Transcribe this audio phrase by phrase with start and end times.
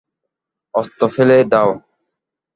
[0.73, 1.69] অস্ত্র ফেলে দাও!